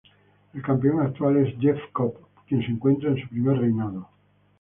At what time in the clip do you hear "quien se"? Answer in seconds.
2.47-2.71